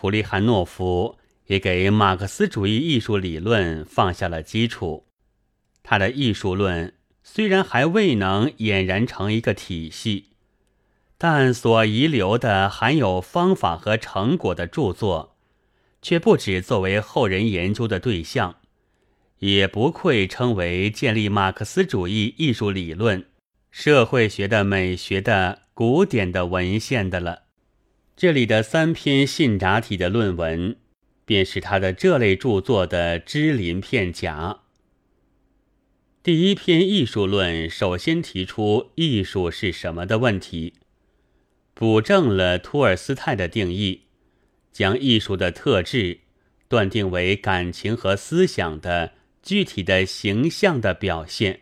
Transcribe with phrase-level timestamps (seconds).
[0.00, 1.18] 普利汉诺夫
[1.48, 5.04] 也给马克思主义艺术理论放下了基础。
[5.82, 10.28] 他的艺术论虽然还未能俨然成一个体系，
[11.18, 15.36] 但所遗留的含有方法和成果的著作，
[16.00, 18.56] 却不止作为后人研究的对象，
[19.40, 23.26] 也不愧称为建立马克思主义艺术理论、
[23.70, 27.42] 社会学的美学的古典的文献的了。
[28.20, 30.76] 这里的三篇信札体的论文，
[31.24, 34.60] 便是他的这类著作的支鳞片甲。
[36.22, 40.74] 第一篇艺术论首先提出艺术是什么的问题，
[41.72, 44.02] 补正了托尔斯泰的定义，
[44.70, 46.18] 将艺术的特质
[46.68, 51.60] 断定为感情和思想的具体的形象的表现。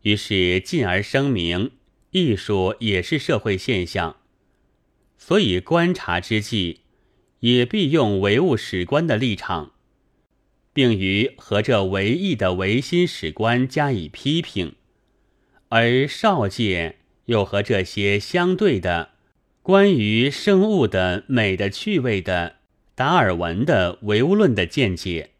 [0.00, 1.72] 于是进而声明，
[2.12, 4.16] 艺术也是社会现象，
[5.18, 6.80] 所以观察之际，
[7.40, 9.72] 也必用唯物史观的立场。
[10.72, 14.76] 并于和这唯义的唯心史观加以批评，
[15.70, 19.10] 而少界又和这些相对的
[19.60, 22.56] 关于生物的美的趣味的
[22.94, 25.30] 达尔文的唯物论的见解，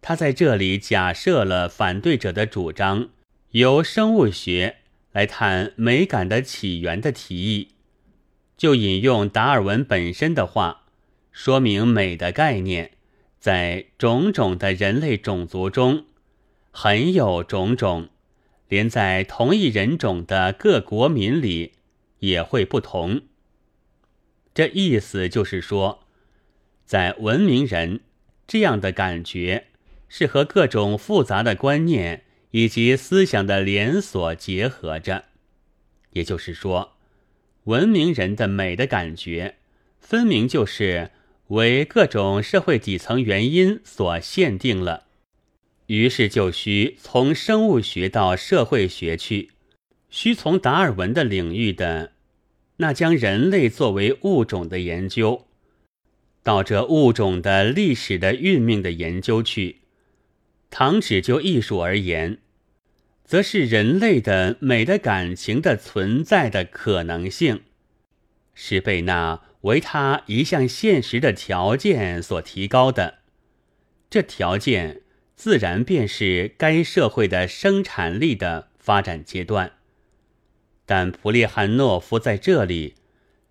[0.00, 3.10] 他在这里假设了反对者的主张，
[3.50, 4.76] 由生物学
[5.12, 7.68] 来谈美感的起源的提议，
[8.60, 10.82] 就引用达尔文本身的话，
[11.32, 12.90] 说明美的概念。
[13.38, 16.04] 在种种的人类种族中，
[16.70, 18.10] 很有种种，
[18.68, 21.72] 连在同一人种的各国民里
[22.18, 23.22] 也会不同。
[24.52, 26.00] 这意思就是说，
[26.84, 28.00] 在文明人
[28.46, 29.68] 这样的感觉
[30.06, 35.24] 是和各种复杂的观念以及思想的连锁结合着，
[36.10, 36.98] 也就是说，
[37.70, 39.54] 文明人的美的感觉
[40.00, 41.12] 分明就是。
[41.50, 45.06] 为各种社会底层原因所限定了，
[45.86, 49.50] 于是就需从生物学到社会学去，
[50.10, 52.12] 需从达尔文的领域的
[52.76, 55.48] 那将人类作为物种的研究，
[56.44, 59.78] 到这物种的历史的运命的研究去。
[60.70, 62.38] 倘只就艺术而言，
[63.30, 67.60] 则是人类的美的感情的存在的可能性，
[68.54, 69.42] 是被那。
[69.60, 73.18] 为他一项现实的条件所提高的，
[74.10, 75.02] 这条件
[75.36, 79.74] 自然便是该社会的生产力的发展阶段。
[80.84, 82.96] 但普列汉诺夫在这里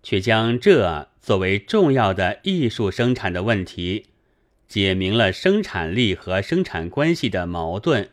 [0.02, 4.08] 却将这作为重要的艺术生产的问题，
[4.68, 8.10] 解明了生产力和生产关系的矛盾，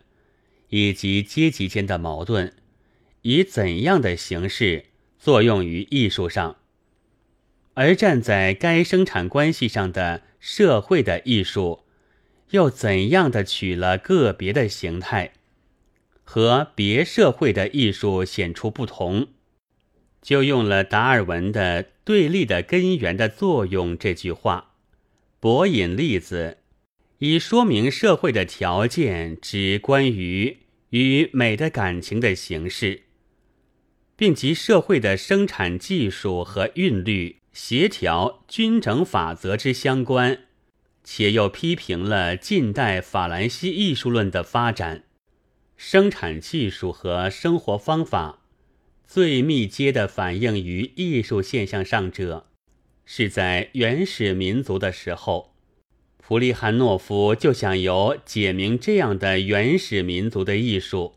[0.69, 2.53] 以及阶级间的矛盾，
[3.21, 4.85] 以怎样的形式
[5.17, 6.57] 作用于艺术上。
[7.73, 11.83] 而站在该生产关系上的社会的艺术，
[12.49, 15.33] 又怎样的取了个别的形态，
[16.23, 19.27] 和别社会的艺术显出不同，
[20.21, 24.73] 就用了达尔文的“对立的根源的作用”这句话，
[25.39, 26.57] 博引例子，
[27.19, 30.57] 以说明社会的条件指关于
[30.89, 33.03] 与美的感情的形式，
[34.15, 37.37] 并及社会的生产技术和韵律。
[37.53, 40.41] 协调均整法则之相关，
[41.03, 45.05] 且又批评了近代法兰西艺术论的发展。
[45.75, 48.43] 生产技术和生活方法
[49.07, 52.45] 最密接的反映于艺术现象上者，
[53.05, 55.56] 是在原始民族的时候。
[56.27, 61.13] 普利汉诺夫就想由解明这样的原始民族的艺术，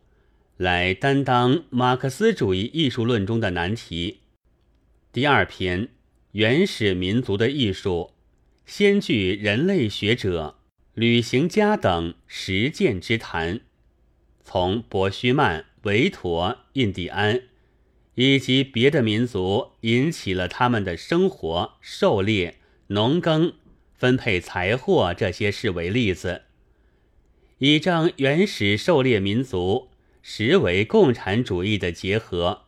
[0.57, 4.21] 来担当马克思主义艺术论中的难题。
[5.13, 5.89] 第二篇。
[6.31, 8.13] 原始民族的艺术，
[8.65, 10.59] 先据人类学者、
[10.95, 13.63] 旅行家等实践之谈，
[14.45, 17.43] 从伯须曼、维陀、印第安
[18.15, 23.55] 以及别的民族引起了他们的生活、狩猎、农耕、
[24.01, 26.45] 分配财货这些事为例子，
[27.59, 29.91] 以证原始狩猎民族
[30.23, 32.63] 实为共产主义的结合，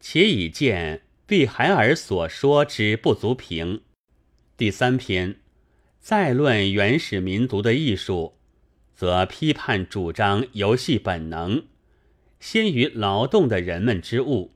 [0.00, 1.02] 且以见。
[1.24, 3.82] 毕海尔所说之不足凭。
[4.56, 5.36] 第三篇，
[6.00, 8.34] 再论原始民族的艺术，
[8.92, 11.62] 则批判主张游戏本能，
[12.40, 14.50] 先于劳动的人们之物，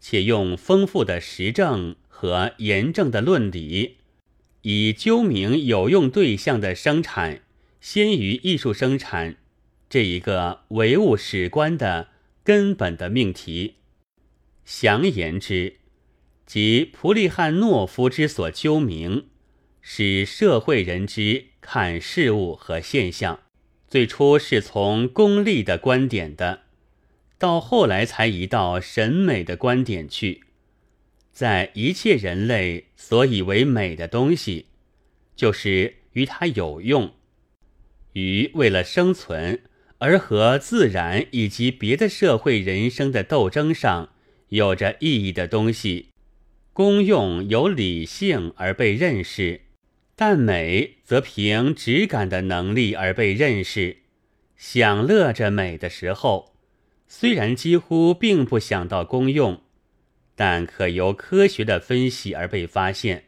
[0.00, 3.97] 且用丰富的实证和严正的论理，
[4.70, 7.40] 以究明有用对象的生产
[7.80, 9.36] 先于艺术生产
[9.88, 12.08] 这一个唯物史观的
[12.44, 13.76] 根本的命题。
[14.66, 15.76] 详言之。
[16.44, 19.24] 即普利汉诺夫之所究明，
[19.80, 23.40] 使社会人之看事物和现象，
[23.88, 26.64] 最初是从功利的观点的，
[27.38, 30.42] 到后来才移到审美的观点去。
[31.38, 34.66] 在一切人类所以为美的东西，
[35.36, 37.12] 就是与它有用，
[38.14, 39.62] 于为了生存
[39.98, 44.08] 而和自然以及别的社会人生的斗争上
[44.48, 46.08] 有着意义的东西，
[46.72, 49.60] 功用有理性而被认识。
[50.16, 53.98] 但美则凭直感的能力而被认识，
[54.56, 56.56] 享乐着美的时候，
[57.06, 59.62] 虽然几乎并不想到功用，
[60.38, 63.24] 但可由科学的分析而被发现。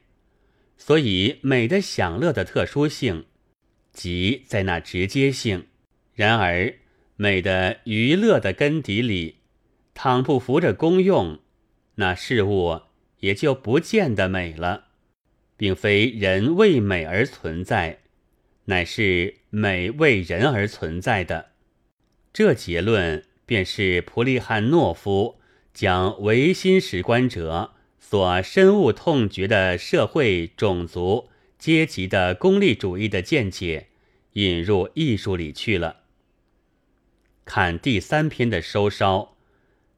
[0.77, 3.25] 所以美的享乐的特殊性，
[3.93, 5.67] 即在那直接性。
[6.15, 6.73] 然而
[7.17, 9.41] 美的娱乐的根底里，
[9.93, 11.41] 倘不服着功用，
[11.97, 12.83] 那事物
[13.19, 14.85] 也就不见得美了。
[15.57, 17.99] 并非人为美而存在，
[18.67, 21.51] 乃是美为人而存在的。
[22.33, 25.40] 这结论便是普利汉诺夫
[25.73, 31.29] 将唯心史观者所深恶痛绝的社会、种族、
[31.59, 33.89] 阶级的功利主义的见解
[34.33, 35.99] 引入艺术里去了。
[37.45, 39.37] 看第三篇的收梢，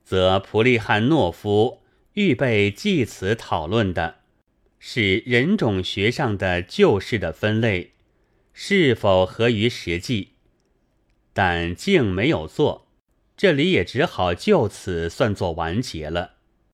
[0.05, 1.83] 则普利汉诺夫
[2.15, 4.17] 预备继此讨论的。
[4.79, 7.93] 是人种学上的旧式的分类，
[8.53, 10.31] 是否合于实际？
[11.33, 12.89] 但竟没有做，
[13.43, 16.35] 这里也只好就此算作完结了。